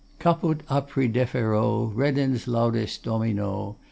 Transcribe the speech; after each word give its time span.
Caput 0.17 0.61
Apri 0.67 1.07
defero 1.07 1.91
Reddens 1.93 2.47
laudes 2.47 2.97
Domino. 2.97 3.77